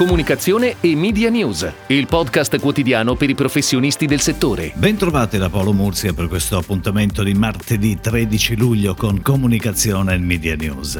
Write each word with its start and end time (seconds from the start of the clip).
comunicazione 0.00 0.76
e 0.80 0.96
media 0.96 1.28
news, 1.28 1.70
il 1.88 2.06
podcast 2.06 2.58
quotidiano 2.58 3.16
per 3.16 3.28
i 3.28 3.34
professionisti 3.34 4.06
del 4.06 4.20
settore. 4.20 4.72
Bentrovati 4.74 5.36
da 5.36 5.50
Paolo 5.50 5.74
Murzia 5.74 6.14
per 6.14 6.26
questo 6.26 6.56
appuntamento 6.56 7.22
di 7.22 7.34
martedì 7.34 8.00
13 8.00 8.56
luglio 8.56 8.94
con 8.94 9.20
comunicazione 9.20 10.14
e 10.14 10.18
media 10.18 10.56
news. 10.56 10.98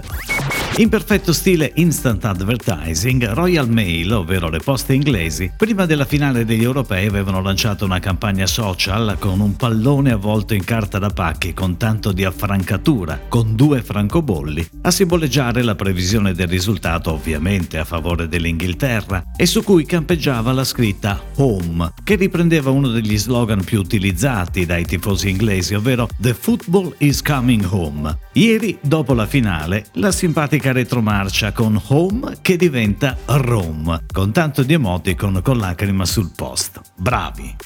In 0.76 0.88
perfetto 0.88 1.34
stile 1.34 1.72
instant 1.74 2.24
advertising, 2.24 3.32
Royal 3.32 3.68
Mail, 3.68 4.12
ovvero 4.12 4.48
le 4.48 4.60
poste 4.60 4.94
inglesi, 4.94 5.50
prima 5.54 5.84
della 5.84 6.06
finale 6.06 6.46
degli 6.46 6.62
europei 6.62 7.06
avevano 7.06 7.42
lanciato 7.42 7.84
una 7.84 7.98
campagna 7.98 8.46
social 8.46 9.16
con 9.18 9.40
un 9.40 9.56
pallone 9.56 10.12
avvolto 10.12 10.54
in 10.54 10.64
carta 10.64 10.98
da 10.98 11.10
pacchi 11.10 11.52
con 11.52 11.76
tanto 11.76 12.12
di 12.12 12.24
affrancatura, 12.24 13.20
con 13.28 13.56
due 13.56 13.82
francobolli, 13.82 14.66
a 14.82 14.90
simboleggiare 14.90 15.62
la 15.62 15.74
previsione 15.74 16.32
del 16.32 16.48
risultato 16.48 17.12
ovviamente 17.12 17.76
a 17.76 17.84
favore 17.84 18.26
dell'Inghilterra, 18.28 19.32
e 19.36 19.44
su 19.44 19.62
cui 19.62 19.84
campeggiava 19.84 20.52
la 20.52 20.64
scritta 20.64 21.20
Home, 21.34 21.92
che 22.02 22.14
riprendeva 22.14 22.70
uno 22.70 22.88
degli 22.88 23.18
slogan 23.18 23.64
più 23.64 23.80
utilizzati 23.80 24.64
dai 24.64 24.86
tifosi 24.86 25.28
inglesi, 25.28 25.74
ovvero 25.74 26.08
The 26.16 26.32
football 26.32 26.94
is 26.98 27.20
coming 27.20 27.66
home. 27.68 28.16
Ieri, 28.34 28.78
dopo 28.80 29.12
la 29.12 29.26
finale, 29.26 29.86
la 29.94 30.12
simpatica 30.12 30.59
retromarcia 30.60 31.52
con 31.52 31.80
Home 31.88 32.38
che 32.42 32.56
diventa 32.56 33.16
Rome, 33.24 34.04
con 34.12 34.32
tanto 34.32 34.62
di 34.62 34.74
emoticon 34.74 35.40
con 35.42 35.58
lacrima 35.58 36.04
sul 36.04 36.30
post. 36.36 36.80
Bravi! 36.96 37.56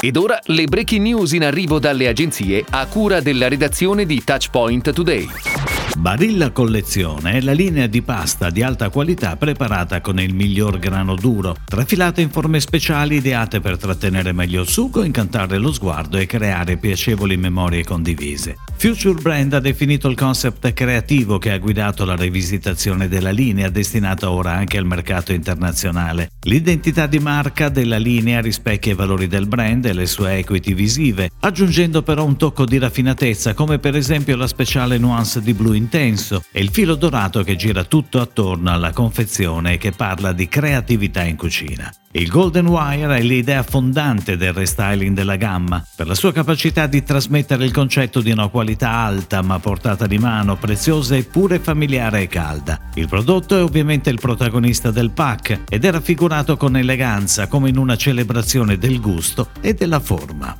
Ed 0.00 0.16
ora 0.16 0.38
le 0.44 0.64
breaking 0.64 1.02
news 1.02 1.32
in 1.32 1.44
arrivo 1.44 1.78
dalle 1.78 2.08
agenzie 2.08 2.64
a 2.68 2.86
cura 2.86 3.20
della 3.20 3.48
redazione 3.48 4.04
di 4.04 4.22
Touchpoint 4.22 4.92
Today. 4.92 5.28
Barilla 5.96 6.50
Collezione 6.50 7.32
è 7.32 7.40
la 7.40 7.52
linea 7.52 7.86
di 7.86 8.02
pasta 8.02 8.50
di 8.50 8.62
alta 8.62 8.88
qualità 8.88 9.36
preparata 9.36 10.00
con 10.00 10.20
il 10.20 10.34
miglior 10.34 10.78
grano 10.78 11.14
duro, 11.14 11.56
trafilata 11.64 12.20
in 12.20 12.30
forme 12.30 12.60
speciali 12.60 13.16
ideate 13.16 13.60
per 13.60 13.78
trattenere 13.78 14.32
meglio 14.32 14.62
il 14.62 14.68
sugo, 14.68 15.02
incantare 15.02 15.58
lo 15.58 15.72
sguardo 15.72 16.16
e 16.18 16.26
creare 16.26 16.76
piacevoli 16.76 17.36
memorie 17.36 17.84
condivise. 17.84 18.56
Future 18.76 19.20
Brand 19.20 19.54
ha 19.54 19.60
definito 19.60 20.08
il 20.08 20.16
concept 20.16 20.72
creativo 20.72 21.38
che 21.38 21.50
ha 21.50 21.58
guidato 21.58 22.04
la 22.04 22.14
rivisitazione 22.14 23.08
della 23.08 23.30
linea 23.30 23.68
destinata 23.68 24.30
ora 24.30 24.52
anche 24.52 24.78
al 24.78 24.86
mercato 24.86 25.32
internazionale. 25.32 26.30
L'identità 26.42 27.06
di 27.06 27.18
marca 27.18 27.68
della 27.70 27.98
linea 27.98 28.40
rispecchia 28.40 28.92
i 28.92 28.94
valori 28.94 29.26
del 29.26 29.48
brand 29.48 29.84
e 29.84 29.92
le 29.92 30.06
sue 30.06 30.36
equity 30.36 30.74
visive, 30.74 31.30
aggiungendo 31.40 32.02
però 32.02 32.24
un 32.24 32.36
tocco 32.36 32.64
di 32.64 32.78
raffinatezza 32.78 33.54
come 33.54 33.78
per 33.78 33.96
esempio 33.96 34.36
la 34.36 34.46
speciale 34.46 34.98
nuance 34.98 35.40
di 35.40 35.54
blu 35.54 35.74
intenso 35.78 36.44
e 36.52 36.60
il 36.60 36.68
filo 36.70 36.94
dorato 36.94 37.42
che 37.42 37.56
gira 37.56 37.84
tutto 37.84 38.20
attorno 38.20 38.70
alla 38.70 38.92
confezione 38.92 39.72
e 39.72 39.78
che 39.78 39.92
parla 39.92 40.32
di 40.32 40.48
creatività 40.48 41.22
in 41.24 41.36
cucina. 41.36 41.90
Il 42.12 42.28
Golden 42.28 42.66
Wire 42.66 43.18
è 43.18 43.22
l'idea 43.22 43.62
fondante 43.62 44.36
del 44.36 44.54
restyling 44.54 45.14
della 45.14 45.36
gamma, 45.36 45.84
per 45.94 46.06
la 46.06 46.14
sua 46.14 46.32
capacità 46.32 46.86
di 46.86 47.02
trasmettere 47.02 47.64
il 47.64 47.70
concetto 47.70 48.20
di 48.20 48.30
una 48.30 48.48
qualità 48.48 48.90
alta 48.90 49.42
ma 49.42 49.58
portata 49.58 50.06
di 50.06 50.18
mano, 50.18 50.56
preziosa 50.56 51.16
eppure 51.16 51.58
familiare 51.58 52.22
e 52.22 52.26
calda. 52.26 52.80
Il 52.94 53.08
prodotto 53.08 53.56
è 53.56 53.62
ovviamente 53.62 54.10
il 54.10 54.18
protagonista 54.18 54.90
del 54.90 55.10
pack 55.10 55.64
ed 55.68 55.84
è 55.84 55.90
raffigurato 55.90 56.56
con 56.56 56.76
eleganza 56.76 57.46
come 57.46 57.68
in 57.68 57.76
una 57.76 57.96
celebrazione 57.96 58.78
del 58.78 59.00
gusto 59.00 59.50
e 59.60 59.74
della 59.74 60.00
forma. 60.00 60.56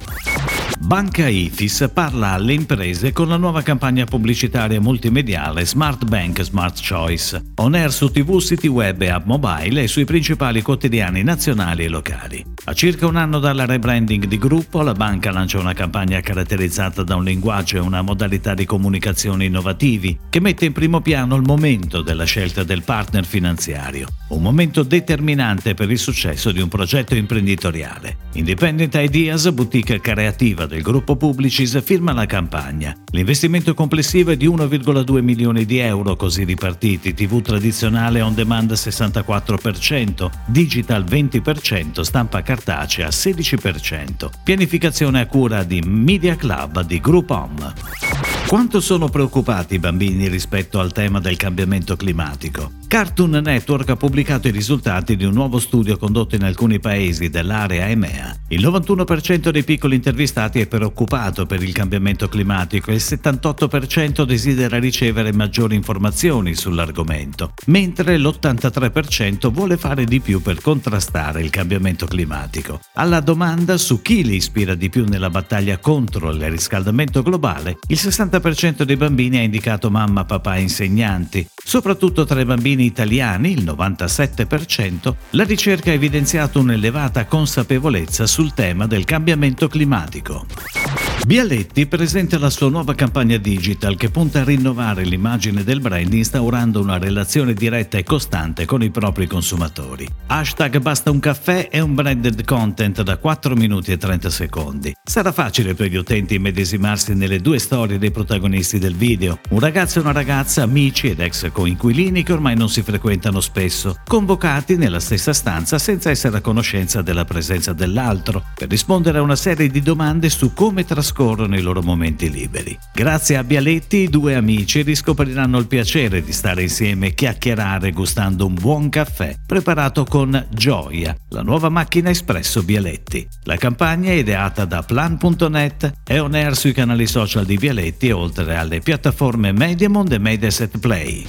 Banca 0.80 1.26
Ifis 1.26 1.90
parla 1.92 2.32
alle 2.32 2.54
imprese 2.54 3.12
con 3.12 3.28
la 3.28 3.36
nuova 3.36 3.62
campagna 3.62 4.04
pubblicitaria 4.04 4.80
multimediale 4.80 5.66
Smart 5.66 6.04
Bank 6.04 6.40
Smart 6.42 6.80
Choice, 6.80 7.42
on 7.56 7.74
air 7.74 7.92
su 7.92 8.10
TV, 8.10 8.38
siti 8.38 8.68
web 8.68 9.02
e 9.02 9.08
app 9.08 9.26
mobile 9.26 9.82
e 9.82 9.88
sui 9.88 10.04
principali 10.04 10.62
quotidiani 10.62 11.22
nazionali 11.22 11.84
e 11.84 11.88
locali. 11.88 12.44
A 12.64 12.72
circa 12.72 13.06
un 13.06 13.16
anno 13.16 13.38
dalla 13.38 13.66
rebranding 13.66 14.26
di 14.26 14.38
gruppo, 14.38 14.80
la 14.82 14.94
banca 14.94 15.32
lancia 15.32 15.58
una 15.58 15.74
campagna 15.74 16.20
caratterizzata 16.20 17.02
da 17.02 17.16
un 17.16 17.24
linguaggio 17.24 17.76
e 17.76 17.80
una 17.80 18.02
modalità 18.02 18.54
di 18.54 18.64
comunicazione 18.64 19.44
innovativi 19.44 20.16
che 20.30 20.40
mette 20.40 20.64
in 20.64 20.72
primo 20.72 21.00
piano 21.00 21.34
il 21.34 21.42
momento 21.42 22.02
della 22.02 22.24
scelta 22.24 22.62
del 22.62 22.82
partner 22.82 23.26
finanziario, 23.26 24.06
un 24.28 24.42
momento 24.42 24.82
determinante 24.82 25.74
per 25.74 25.90
il 25.90 25.98
successo 25.98 26.52
di 26.52 26.60
un 26.60 26.68
progetto 26.68 27.14
imprenditoriale. 27.14 28.16
Independent 28.34 28.94
Ideas, 28.94 29.50
boutique 29.50 30.00
creativa 30.00 30.66
del 30.66 30.82
gruppo 30.82 31.16
Publicis, 31.16 31.82
firma 31.82 32.12
la 32.12 32.26
campagna. 32.26 32.94
L'investimento 33.12 33.74
complessivo 33.74 34.30
è 34.30 34.36
di 34.36 34.46
1,2 34.46 35.22
milioni 35.22 35.64
di 35.64 35.78
euro, 35.78 36.16
così 36.16 36.44
ripartiti 36.44 37.14
TV 37.14 37.40
tradizionale 37.40 38.20
on 38.20 38.34
demand 38.34 38.72
64%, 38.72 40.30
digital 40.46 41.04
20%, 41.04 42.00
stampa 42.00 42.42
cartacea 42.42 43.08
16%. 43.08 44.28
Pianificazione 44.42 45.20
a 45.20 45.26
cura 45.26 45.62
di 45.62 45.80
Media 45.80 46.36
Club 46.36 46.84
di 46.84 47.00
Groupon. 47.00 48.37
Quanto 48.48 48.80
sono 48.80 49.10
preoccupati 49.10 49.74
i 49.74 49.78
bambini 49.78 50.26
rispetto 50.26 50.80
al 50.80 50.90
tema 50.90 51.20
del 51.20 51.36
cambiamento 51.36 51.96
climatico? 51.96 52.72
Cartoon 52.88 53.42
Network 53.44 53.90
ha 53.90 53.96
pubblicato 53.96 54.48
i 54.48 54.50
risultati 54.50 55.14
di 55.14 55.26
un 55.26 55.34
nuovo 55.34 55.58
studio 55.58 55.98
condotto 55.98 56.34
in 56.34 56.42
alcuni 56.42 56.80
paesi 56.80 57.28
dell'area 57.28 57.86
EMEA. 57.88 58.34
Il 58.48 58.66
91% 58.66 59.50
dei 59.50 59.62
piccoli 59.62 59.96
intervistati 59.96 60.60
è 60.60 60.66
preoccupato 60.66 61.44
per 61.44 61.62
il 61.62 61.74
cambiamento 61.74 62.30
climatico 62.30 62.90
e 62.90 62.94
il 62.94 63.02
78% 63.04 64.22
desidera 64.22 64.78
ricevere 64.78 65.34
maggiori 65.34 65.74
informazioni 65.74 66.54
sull'argomento, 66.54 67.52
mentre 67.66 68.16
l'83% 68.16 69.50
vuole 69.50 69.76
fare 69.76 70.06
di 70.06 70.20
più 70.20 70.40
per 70.40 70.62
contrastare 70.62 71.42
il 71.42 71.50
cambiamento 71.50 72.06
climatico. 72.06 72.80
Alla 72.94 73.20
domanda 73.20 73.76
su 73.76 74.00
chi 74.00 74.24
li 74.24 74.36
ispira 74.36 74.74
di 74.74 74.88
più 74.88 75.04
nella 75.04 75.28
battaglia 75.28 75.76
contro 75.76 76.30
il 76.30 76.48
riscaldamento 76.48 77.22
globale, 77.22 77.76
il 77.88 77.98
60% 78.00 78.36
dei 78.84 78.96
bambini 78.96 79.38
ha 79.38 79.42
indicato 79.42 79.90
mamma, 79.90 80.24
papà 80.24 80.56
e 80.56 80.62
insegnanti. 80.62 81.46
Soprattutto 81.54 82.24
tra 82.24 82.40
i 82.40 82.44
bambini 82.44 82.84
italiani, 82.84 83.52
il 83.52 83.64
97%, 83.64 85.14
la 85.30 85.44
ricerca 85.44 85.90
ha 85.90 85.94
evidenziato 85.94 86.60
un'elevata 86.60 87.26
consapevolezza 87.26 88.26
sul 88.26 88.54
tema 88.54 88.86
del 88.86 89.04
cambiamento 89.04 89.68
climatico. 89.68 90.77
Bialetti 91.26 91.86
presenta 91.86 92.38
la 92.38 92.48
sua 92.48 92.70
nuova 92.70 92.94
campagna 92.94 93.36
digital 93.36 93.96
che 93.96 94.08
punta 94.08 94.40
a 94.40 94.44
rinnovare 94.44 95.04
l'immagine 95.04 95.62
del 95.62 95.80
brand 95.80 96.10
instaurando 96.10 96.80
una 96.80 96.96
relazione 96.96 97.52
diretta 97.52 97.98
e 97.98 98.02
costante 98.02 98.64
con 98.64 98.82
i 98.82 98.90
propri 98.90 99.26
consumatori. 99.26 100.08
Hashtag 100.28 100.78
Basta 100.78 101.10
un 101.10 101.18
caffè 101.18 101.68
è 101.68 101.80
un 101.80 101.94
branded 101.94 102.46
content 102.46 103.02
da 103.02 103.18
4 103.18 103.54
minuti 103.56 103.92
e 103.92 103.98
30 103.98 104.30
secondi. 104.30 104.94
Sarà 105.02 105.30
facile 105.32 105.74
per 105.74 105.90
gli 105.90 105.96
utenti 105.96 106.36
immedesimarsi 106.36 107.14
nelle 107.14 107.40
due 107.40 107.58
storie 107.58 107.98
dei 107.98 108.10
protagonisti 108.10 108.78
del 108.78 108.94
video, 108.94 109.40
un 109.50 109.60
ragazzo 109.60 109.98
e 109.98 110.02
una 110.02 110.12
ragazza, 110.12 110.62
amici 110.62 111.10
ed 111.10 111.20
ex 111.20 111.50
coinquilini 111.52 112.22
che 112.22 112.32
ormai 112.32 112.56
non 112.56 112.70
si 112.70 112.80
frequentano 112.80 113.40
spesso, 113.40 114.00
convocati 114.06 114.76
nella 114.76 115.00
stessa 115.00 115.34
stanza 115.34 115.78
senza 115.78 116.08
essere 116.08 116.38
a 116.38 116.40
conoscenza 116.40 117.02
della 117.02 117.26
presenza 117.26 117.74
dell'altro, 117.74 118.44
per 118.54 118.70
rispondere 118.70 119.18
a 119.18 119.22
una 119.22 119.36
serie 119.36 119.68
di 119.68 119.82
domande 119.82 120.30
su 120.30 120.54
come 120.54 120.84
trascorrere 120.84 121.07
trascorrono 121.08 121.56
i 121.56 121.62
loro 121.62 121.80
momenti 121.80 122.30
liberi. 122.30 122.78
Grazie 122.92 123.38
a 123.38 123.44
Bialetti 123.44 123.98
i 123.98 124.08
due 124.08 124.34
amici 124.34 124.82
riscopriranno 124.82 125.58
il 125.58 125.66
piacere 125.66 126.22
di 126.22 126.32
stare 126.32 126.62
insieme 126.62 127.06
e 127.08 127.14
chiacchierare 127.14 127.92
gustando 127.92 128.44
un 128.44 128.54
buon 128.54 128.90
caffè 128.90 129.34
preparato 129.46 130.04
con 130.04 130.46
Gioia, 130.50 131.16
la 131.30 131.42
nuova 131.42 131.70
macchina 131.70 132.10
espresso 132.10 132.62
Bialetti. 132.62 133.26
La 133.44 133.56
campagna 133.56 134.10
è 134.10 134.14
ideata 134.14 134.66
da 134.66 134.82
plan.net 134.82 135.92
è 136.04 136.20
on 136.20 136.34
air 136.34 136.54
sui 136.54 136.72
canali 136.72 137.06
social 137.06 137.46
di 137.46 137.56
Bialetti 137.56 138.10
oltre 138.10 138.56
alle 138.56 138.80
piattaforme 138.80 139.52
Mediamond 139.52 140.12
e 140.12 140.18
Mediaset 140.18 140.78
Play. 140.78 141.26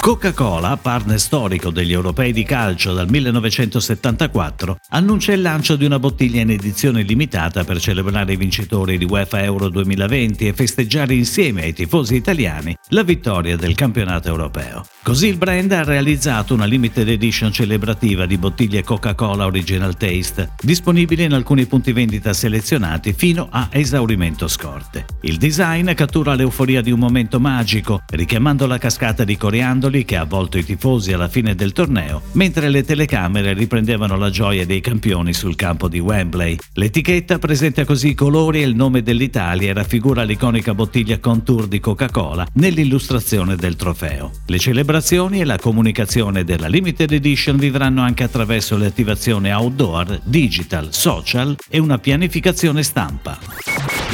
Coca-Cola, 0.00 0.78
partner 0.78 1.20
storico 1.20 1.68
degli 1.68 1.92
europei 1.92 2.32
di 2.32 2.42
calcio 2.42 2.94
dal 2.94 3.10
1974, 3.10 4.78
annuncia 4.88 5.34
il 5.34 5.42
lancio 5.42 5.76
di 5.76 5.84
una 5.84 5.98
bottiglia 5.98 6.40
in 6.40 6.50
edizione 6.50 7.02
limitata 7.02 7.64
per 7.64 7.78
celebrare 7.78 8.32
i 8.32 8.36
vincitori 8.36 8.96
di 8.96 9.04
UEFA 9.04 9.42
Euro 9.42 9.68
2020 9.68 10.46
e 10.46 10.54
festeggiare 10.54 11.12
insieme 11.12 11.64
ai 11.64 11.74
tifosi 11.74 12.14
italiani 12.14 12.74
la 12.88 13.02
vittoria 13.02 13.56
del 13.56 13.74
campionato 13.74 14.28
europeo. 14.28 14.86
Così 15.02 15.26
il 15.26 15.36
brand 15.36 15.70
ha 15.72 15.84
realizzato 15.84 16.54
una 16.54 16.64
limited 16.64 17.06
edition 17.06 17.52
celebrativa 17.52 18.24
di 18.24 18.38
bottiglie 18.38 18.82
Coca-Cola 18.82 19.44
Original 19.44 19.98
Taste, 19.98 20.52
disponibili 20.62 21.24
in 21.24 21.34
alcuni 21.34 21.66
punti 21.66 21.92
vendita 21.92 22.32
selezionati 22.32 23.12
fino 23.12 23.48
a 23.50 23.68
esaurimento 23.70 24.48
scorte. 24.48 25.04
Il 25.22 25.36
design 25.36 25.92
cattura 25.92 26.34
l'euforia 26.34 26.80
di 26.80 26.90
un 26.90 26.98
momento 26.98 27.38
magico, 27.38 28.00
richiamando 28.08 28.66
la 28.66 28.78
cascata 28.78 29.24
di 29.24 29.36
coriandoli 29.36 29.88
miracoli 29.90 30.04
che 30.04 30.16
ha 30.16 30.22
avvolto 30.22 30.56
i 30.56 30.64
tifosi 30.64 31.12
alla 31.12 31.28
fine 31.28 31.54
del 31.54 31.72
torneo, 31.72 32.22
mentre 32.32 32.68
le 32.68 32.84
telecamere 32.84 33.52
riprendevano 33.52 34.16
la 34.16 34.30
gioia 34.30 34.64
dei 34.64 34.80
campioni 34.80 35.32
sul 35.32 35.56
campo 35.56 35.88
di 35.88 35.98
Wembley. 35.98 36.56
L'etichetta 36.74 37.38
presenta 37.38 37.84
così 37.84 38.08
i 38.10 38.14
colori 38.14 38.62
e 38.62 38.66
il 38.66 38.74
nome 38.74 39.02
dell'Italia 39.02 39.70
e 39.70 39.72
raffigura 39.72 40.22
l'iconica 40.22 40.72
bottiglia 40.74 41.18
Contour 41.18 41.66
di 41.66 41.80
Coca-Cola 41.80 42.46
nell'illustrazione 42.54 43.56
del 43.56 43.76
trofeo. 43.76 44.30
Le 44.46 44.58
celebrazioni 44.58 45.40
e 45.40 45.44
la 45.44 45.58
comunicazione 45.58 46.44
della 46.44 46.68
Limited 46.68 47.12
Edition 47.12 47.56
vivranno 47.56 48.02
anche 48.02 48.24
attraverso 48.24 48.76
le 48.76 48.86
attivazioni 48.86 49.52
outdoor, 49.52 50.20
digital, 50.24 50.88
social 50.92 51.56
e 51.68 51.78
una 51.78 51.98
pianificazione 51.98 52.82
stampa. 52.82 53.69